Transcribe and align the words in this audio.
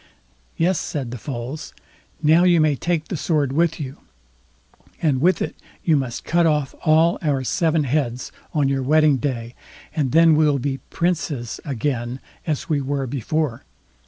"Yes", 0.57 0.79
said 0.79 1.11
the 1.11 1.19
Foals, 1.19 1.75
"now 2.23 2.43
you 2.43 2.59
may 2.59 2.75
take 2.75 3.07
the 3.07 3.15
sword 3.15 3.53
with 3.53 3.79
you, 3.79 3.97
and 4.99 5.21
with 5.21 5.43
it 5.43 5.55
you 5.83 5.95
must 5.95 6.23
cut 6.25 6.47
off 6.47 6.73
all 6.83 7.19
our 7.21 7.43
seven 7.43 7.83
heads 7.83 8.31
on 8.51 8.67
your 8.67 8.81
wedding 8.81 9.17
day, 9.17 9.53
and 9.95 10.11
then 10.11 10.35
we'll 10.35 10.57
be 10.57 10.79
princes 10.89 11.59
again 11.63 12.19
as 12.47 12.67
we 12.67 12.81
were 12.81 13.05
before. 13.05 13.63